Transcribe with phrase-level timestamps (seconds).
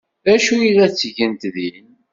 [0.25, 1.89] D acu ay la ttgent din?